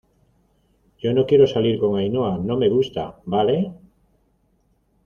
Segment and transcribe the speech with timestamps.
[0.97, 3.71] yo no quiero salir con Ainhoa, no me gusta,¿ vale?